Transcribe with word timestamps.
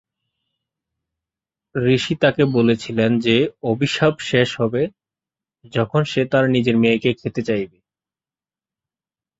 ঋষি 1.75 2.13
তাকে 2.15 2.43
বলেছিলেন 2.53 3.11
যে 3.19 3.35
অভিশাপ 3.63 4.13
শেষ 4.21 4.49
হবে 4.61 4.83
যখন 5.73 6.01
সে 6.03 6.21
তার 6.31 6.45
নিজের 6.49 6.75
মেয়েকে 6.77 7.09
খেতে 7.13 7.41
চাইবে। 7.41 7.77